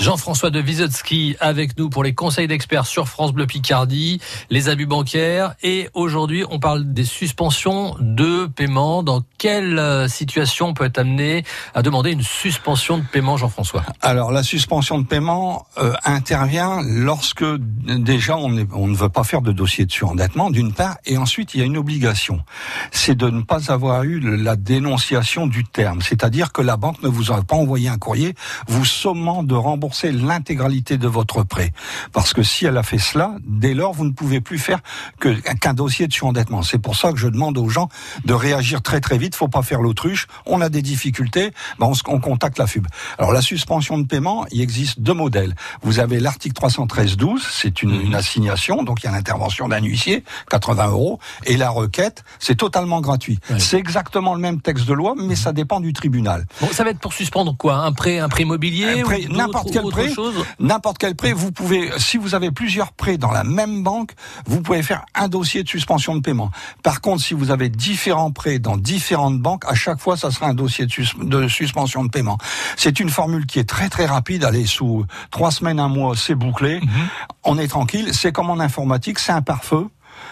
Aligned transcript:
Jean-François 0.00 0.48
de 0.48 0.62
Wisotzki 0.62 1.36
avec 1.40 1.76
nous 1.78 1.90
pour 1.90 2.02
les 2.02 2.14
conseils 2.14 2.46
d'experts 2.46 2.86
sur 2.86 3.06
France 3.06 3.34
Bleu 3.34 3.46
Picardie, 3.46 4.18
les 4.48 4.70
abus 4.70 4.86
bancaires 4.86 5.54
et 5.62 5.90
aujourd'hui 5.92 6.42
on 6.48 6.58
parle 6.58 6.94
des 6.94 7.04
suspensions 7.04 7.94
de 8.00 8.46
paiement. 8.46 9.02
Dans 9.02 9.20
quelle 9.36 9.78
euh, 9.78 10.08
situation 10.08 10.68
on 10.68 10.74
peut 10.74 10.86
être 10.86 10.96
amené 10.96 11.44
à 11.74 11.82
demander 11.82 12.12
une 12.12 12.22
suspension 12.22 12.96
de 12.96 13.02
paiement, 13.02 13.36
Jean-François? 13.36 13.84
Alors 14.00 14.32
la 14.32 14.42
suspension 14.42 14.98
de 14.98 15.06
paiement 15.06 15.66
euh, 15.76 15.92
intervient 16.06 16.80
lorsque 16.82 17.44
déjà 17.44 18.38
on, 18.38 18.66
on, 18.72 18.86
ne 18.86 18.96
veut 18.96 19.10
pas 19.10 19.22
faire 19.22 19.42
de 19.42 19.52
dossier 19.52 19.84
de 19.84 19.92
surendettement 19.92 20.48
d'une 20.48 20.72
part 20.72 20.96
et 21.04 21.18
ensuite 21.18 21.54
il 21.54 21.60
y 21.60 21.62
a 21.62 21.66
une 21.66 21.76
obligation, 21.76 22.40
c'est 22.90 23.18
de 23.18 23.28
ne 23.28 23.42
pas 23.42 23.70
avoir 23.70 24.04
eu 24.04 24.18
la 24.18 24.56
dénonciation 24.56 25.46
du 25.46 25.64
terme, 25.64 26.00
c'est-à-dire 26.00 26.52
que 26.52 26.62
la 26.62 26.78
banque 26.78 27.02
ne 27.02 27.08
vous 27.08 27.32
a 27.32 27.42
pas 27.42 27.56
envoyé 27.56 27.90
un 27.90 27.98
courrier 27.98 28.34
vous 28.66 28.86
sommant 28.86 29.42
de 29.42 29.54
rembourser 29.54 29.89
l'intégralité 30.12 30.98
de 30.98 31.08
votre 31.08 31.42
prêt. 31.42 31.72
Parce 32.12 32.32
que 32.32 32.42
si 32.42 32.66
elle 32.66 32.76
a 32.76 32.82
fait 32.82 32.98
cela, 32.98 33.34
dès 33.46 33.74
lors, 33.74 33.92
vous 33.92 34.04
ne 34.04 34.12
pouvez 34.12 34.40
plus 34.40 34.58
faire 34.58 34.80
qu'un 35.18 35.74
dossier 35.74 36.06
de 36.06 36.12
surendettement. 36.12 36.62
C'est 36.62 36.78
pour 36.78 36.96
ça 36.96 37.12
que 37.12 37.18
je 37.18 37.28
demande 37.28 37.58
aux 37.58 37.68
gens 37.68 37.88
de 38.24 38.34
réagir 38.34 38.82
très 38.82 39.00
très 39.00 39.18
vite. 39.18 39.34
Faut 39.34 39.48
pas 39.48 39.62
faire 39.62 39.80
l'autruche. 39.80 40.26
On 40.46 40.60
a 40.60 40.68
des 40.68 40.82
difficultés, 40.82 41.52
ben 41.78 41.86
on, 41.86 42.12
on 42.12 42.20
contacte 42.20 42.58
la 42.58 42.66
FUB. 42.66 42.86
Alors 43.18 43.32
la 43.32 43.42
suspension 43.42 43.98
de 43.98 44.06
paiement, 44.06 44.46
il 44.50 44.60
existe 44.60 45.00
deux 45.00 45.14
modèles. 45.14 45.54
Vous 45.82 46.00
avez 46.00 46.20
l'article 46.20 46.60
313-12, 46.60 47.40
c'est 47.50 47.82
une, 47.82 48.00
une, 48.00 48.14
assignation, 48.14 48.82
donc 48.82 49.02
il 49.02 49.06
y 49.06 49.08
a 49.08 49.12
l'intervention 49.12 49.68
d'un 49.68 49.82
huissier, 49.82 50.24
80 50.50 50.88
euros, 50.88 51.18
et 51.44 51.56
la 51.56 51.70
requête, 51.70 52.24
c'est 52.38 52.56
totalement 52.56 53.00
gratuit. 53.00 53.38
C'est 53.58 53.78
exactement 53.78 54.34
le 54.34 54.40
même 54.40 54.60
texte 54.60 54.86
de 54.86 54.92
loi, 54.92 55.14
mais 55.16 55.36
ça 55.36 55.52
dépend 55.52 55.80
du 55.80 55.92
tribunal. 55.92 56.46
Bon, 56.60 56.68
ça 56.72 56.84
va 56.84 56.90
être 56.90 56.98
pour 56.98 57.12
suspendre 57.12 57.56
quoi? 57.56 57.76
Un 57.76 57.92
prêt, 57.92 58.18
un 58.18 58.28
prêt 58.28 58.42
immobilier 58.42 59.02
n'importe 59.28 59.70
quel 59.72 59.79
prêt, 59.82 60.12
n'importe 60.58 60.98
quel 60.98 61.14
prêt, 61.14 61.32
vous 61.32 61.52
pouvez, 61.52 61.90
si 61.98 62.16
vous 62.16 62.34
avez 62.34 62.50
plusieurs 62.50 62.92
prêts 62.92 63.18
dans 63.18 63.30
la 63.30 63.44
même 63.44 63.82
banque, 63.82 64.12
vous 64.46 64.60
pouvez 64.60 64.82
faire 64.82 65.04
un 65.14 65.28
dossier 65.28 65.62
de 65.62 65.68
suspension 65.68 66.14
de 66.16 66.20
paiement. 66.20 66.50
Par 66.82 67.00
contre, 67.00 67.22
si 67.22 67.34
vous 67.34 67.50
avez 67.50 67.68
différents 67.68 68.32
prêts 68.32 68.58
dans 68.58 68.76
différentes 68.76 69.40
banques, 69.40 69.64
à 69.66 69.74
chaque 69.74 70.00
fois, 70.00 70.16
ça 70.16 70.30
sera 70.30 70.46
un 70.46 70.54
dossier 70.54 70.86
de, 70.86 70.90
sus 70.92 71.08
de 71.20 71.48
suspension 71.48 72.04
de 72.04 72.10
paiement. 72.10 72.38
C'est 72.76 73.00
une 73.00 73.10
formule 73.10 73.46
qui 73.46 73.58
est 73.58 73.68
très 73.68 73.88
très 73.88 74.06
rapide. 74.06 74.44
Allez, 74.44 74.66
sous 74.66 75.04
trois 75.30 75.50
semaines, 75.50 75.80
un 75.80 75.88
mois, 75.88 76.14
c'est 76.16 76.34
bouclé. 76.34 76.80
Mm 76.80 76.84
-hmm. 76.84 77.06
On 77.44 77.58
est 77.58 77.68
tranquille. 77.68 78.08
C'est 78.12 78.32
comme 78.32 78.50
en 78.50 78.60
informatique, 78.60 79.18
c'est 79.18 79.32
un 79.32 79.42
pare-feu. 79.42 79.88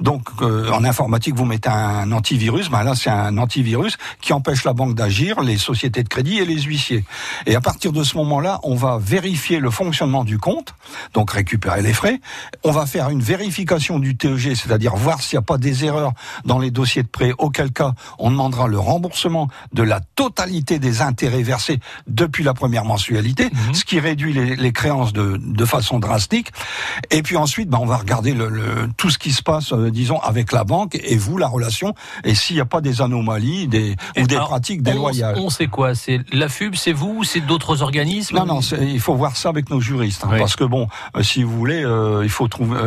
Donc 0.00 0.28
euh, 0.42 0.70
en 0.70 0.84
informatique, 0.84 1.34
vous 1.34 1.44
mettez 1.44 1.68
un 1.68 2.10
antivirus, 2.12 2.70
ben 2.70 2.82
là 2.82 2.94
c'est 2.94 3.10
un 3.10 3.36
antivirus 3.38 3.96
qui 4.20 4.32
empêche 4.32 4.64
la 4.64 4.72
banque 4.72 4.94
d'agir, 4.94 5.40
les 5.40 5.58
sociétés 5.58 6.02
de 6.02 6.08
crédit 6.08 6.38
et 6.38 6.44
les 6.44 6.60
huissiers. 6.62 7.04
Et 7.46 7.54
à 7.54 7.60
partir 7.60 7.92
de 7.92 8.02
ce 8.02 8.16
moment-là, 8.16 8.60
on 8.62 8.74
va 8.74 8.98
vérifier 9.00 9.60
le 9.60 9.70
fonctionnement 9.70 10.24
du 10.24 10.38
compte, 10.38 10.74
donc 11.14 11.32
récupérer 11.32 11.82
les 11.82 11.92
frais. 11.92 12.20
On 12.64 12.72
va 12.72 12.86
faire 12.86 13.10
une 13.10 13.22
vérification 13.22 13.98
du 13.98 14.16
TEG, 14.16 14.54
c'est-à-dire 14.54 14.96
voir 14.96 15.22
s'il 15.22 15.36
n'y 15.36 15.42
a 15.42 15.46
pas 15.46 15.58
des 15.58 15.84
erreurs 15.84 16.12
dans 16.44 16.58
les 16.58 16.70
dossiers 16.70 17.02
de 17.02 17.08
prêt, 17.08 17.32
auquel 17.38 17.72
cas 17.72 17.94
on 18.18 18.30
demandera 18.30 18.68
le 18.68 18.78
remboursement 18.78 19.48
de 19.72 19.82
la 19.82 20.00
totalité 20.00 20.78
des 20.78 21.02
intérêts 21.02 21.42
versés 21.42 21.80
depuis 22.06 22.44
la 22.44 22.54
première 22.54 22.84
mensualité, 22.84 23.46
mmh. 23.46 23.74
ce 23.74 23.84
qui 23.84 24.00
réduit 24.00 24.32
les, 24.32 24.56
les 24.56 24.72
créances 24.72 25.12
de, 25.12 25.38
de, 25.38 25.64
façon 25.64 25.98
drastique. 25.98 26.50
Et 27.10 27.22
puis 27.22 27.36
ensuite, 27.36 27.68
ben, 27.68 27.78
on 27.80 27.86
va 27.86 27.96
regarder 27.96 28.34
le, 28.34 28.48
le, 28.48 28.88
tout 28.96 29.10
ce 29.10 29.18
qui 29.18 29.32
se 29.32 29.42
passe 29.42 29.69
euh, 29.72 29.90
disons, 29.90 30.18
avec 30.20 30.52
la 30.52 30.64
banque 30.64 30.98
et 31.02 31.16
vous, 31.16 31.38
la 31.38 31.48
relation, 31.48 31.94
et 32.24 32.34
s'il 32.34 32.56
n'y 32.56 32.62
a 32.62 32.66
pas 32.66 32.80
des 32.80 33.02
anomalies 33.02 33.68
des, 33.68 33.96
ou 34.18 34.26
des 34.26 34.36
alors, 34.36 34.48
pratiques 34.48 34.82
déloyales. 34.82 35.36
On, 35.38 35.46
on 35.46 35.50
sait 35.50 35.66
quoi? 35.66 35.94
C'est 35.94 36.20
la 36.32 36.48
FUB, 36.48 36.74
c'est 36.74 36.92
vous, 36.92 37.24
c'est 37.24 37.40
d'autres 37.40 37.82
organismes? 37.82 38.36
Non, 38.36 38.46
non, 38.46 38.60
il 38.60 39.00
faut 39.00 39.14
voir 39.14 39.36
ça 39.36 39.48
avec 39.48 39.70
nos 39.70 39.80
juristes. 39.80 40.24
Hein, 40.24 40.30
oui. 40.32 40.38
Parce 40.38 40.56
que 40.56 40.64
bon, 40.64 40.88
euh, 41.16 41.22
si 41.22 41.42
vous 41.42 41.56
voulez, 41.56 41.82
euh, 41.84 42.22
il 42.24 42.30
faut 42.30 42.48
trouver... 42.48 42.78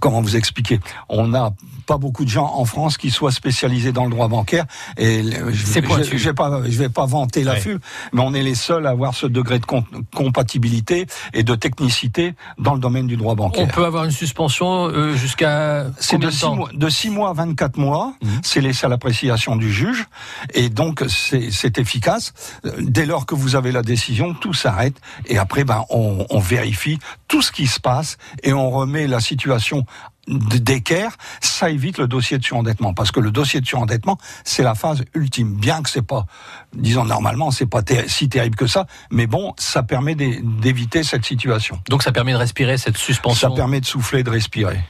Comment 0.00 0.20
vous 0.20 0.36
expliquer? 0.36 0.80
On 1.08 1.28
n'a 1.28 1.50
pas 1.86 1.98
beaucoup 1.98 2.24
de 2.24 2.30
gens 2.30 2.52
en 2.54 2.64
France 2.64 2.96
qui 2.96 3.10
soient 3.10 3.32
spécialisés 3.32 3.92
dans 3.92 4.04
le 4.04 4.10
droit 4.10 4.28
bancaire. 4.28 4.64
Et 4.96 5.22
je 5.22 5.28
ne 5.28 6.22
vais 6.22 6.32
pas, 6.32 6.62
je 6.64 6.78
vais 6.78 6.88
pas 6.88 7.06
vanter 7.06 7.44
la 7.44 7.54
oui. 7.54 7.60
FUB, 7.60 7.80
mais 8.12 8.22
on 8.22 8.34
est 8.34 8.42
les 8.42 8.54
seuls 8.54 8.86
à 8.86 8.90
avoir 8.90 9.14
ce 9.14 9.26
degré 9.26 9.58
de 9.58 9.66
compatibilité 10.14 11.06
et 11.32 11.42
de 11.42 11.54
technicité 11.54 12.34
dans 12.58 12.74
le 12.74 12.80
domaine 12.80 13.06
du 13.06 13.16
droit 13.16 13.34
bancaire. 13.34 13.64
On 13.64 13.68
peut 13.68 13.84
avoir 13.84 14.04
une 14.04 14.10
suspension 14.10 14.90
euh, 15.84 15.90
c'est 15.98 16.18
de 16.18 16.30
6 16.30 16.46
mois, 16.46 16.68
de 16.72 16.88
6 16.88 17.10
mois 17.10 17.30
à 17.30 17.32
24 17.32 17.76
mois, 17.76 18.14
mmh. 18.22 18.28
c'est 18.42 18.60
laissé 18.60 18.86
à 18.86 18.88
l'appréciation 18.88 19.56
du 19.56 19.72
juge, 19.72 20.06
et 20.52 20.68
donc 20.68 21.04
c'est 21.08 21.78
efficace. 21.78 22.32
Dès 22.78 23.06
lors 23.06 23.26
que 23.26 23.34
vous 23.34 23.56
avez 23.56 23.72
la 23.72 23.82
décision, 23.82 24.34
tout 24.34 24.54
s'arrête, 24.54 24.96
et 25.26 25.38
après, 25.38 25.64
ben, 25.64 25.84
on, 25.90 26.26
on 26.30 26.38
vérifie 26.38 26.98
tout 27.28 27.42
ce 27.42 27.52
qui 27.52 27.66
se 27.66 27.80
passe, 27.80 28.16
et 28.42 28.52
on 28.52 28.70
remet 28.70 29.06
la 29.06 29.20
situation 29.20 29.84
d'équerre, 30.28 31.16
ça 31.40 31.70
évite 31.70 31.98
le 31.98 32.06
dossier 32.06 32.38
de 32.38 32.44
surendettement 32.44 32.94
parce 32.94 33.10
que 33.10 33.20
le 33.20 33.30
dossier 33.30 33.60
de 33.60 33.66
surendettement 33.66 34.18
c'est 34.44 34.62
la 34.62 34.74
phase 34.74 35.04
ultime. 35.14 35.54
Bien 35.54 35.82
que 35.82 35.90
c'est 35.90 36.02
pas, 36.02 36.26
disons 36.72 37.04
normalement 37.04 37.50
c'est 37.50 37.66
pas 37.66 37.82
ter 37.82 38.08
si 38.08 38.28
terrible 38.28 38.56
que 38.56 38.66
ça, 38.66 38.86
mais 39.10 39.26
bon 39.26 39.54
ça 39.58 39.82
permet 39.82 40.14
d'éviter 40.14 41.02
cette 41.02 41.24
situation. 41.24 41.80
Donc 41.88 42.02
ça 42.02 42.12
permet 42.12 42.32
de 42.32 42.38
respirer 42.38 42.78
cette 42.78 42.96
suspension. 42.96 43.50
Ça 43.50 43.54
permet 43.54 43.80
de 43.80 43.86
souffler, 43.86 44.22
de 44.22 44.30
respirer. 44.30 44.80